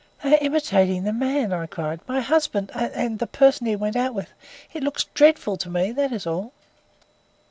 [0.23, 3.95] "They are imitating the man," I cried; "my husband and and the person he went
[3.95, 4.33] out with.
[4.73, 6.53] It looked dreadful to me; that is all."